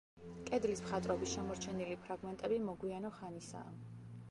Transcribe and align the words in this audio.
კედლის 0.45 0.79
მხატვრობის 0.85 1.35
შემორჩენილი 1.35 1.99
ფრაგმენტები 2.07 2.59
მოგვიანო 2.71 3.15
ხანისაა. 3.21 3.79